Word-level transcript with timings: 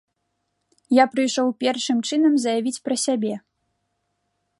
Я 0.99 1.03
прыйшоў 1.13 1.47
першым 1.63 1.97
чынам 2.11 2.33
заявіць 2.45 2.81
пра 2.87 2.95
сябе. 3.05 3.35